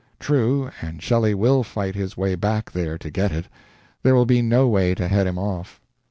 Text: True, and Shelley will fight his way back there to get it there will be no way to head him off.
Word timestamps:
True, 0.19 0.71
and 0.81 0.99
Shelley 0.99 1.35
will 1.35 1.61
fight 1.61 1.93
his 1.93 2.17
way 2.17 2.33
back 2.33 2.71
there 2.71 2.97
to 2.97 3.09
get 3.11 3.31
it 3.31 3.45
there 4.01 4.15
will 4.15 4.25
be 4.25 4.41
no 4.41 4.67
way 4.67 4.95
to 4.95 5.07
head 5.07 5.27
him 5.27 5.37
off. 5.37 5.79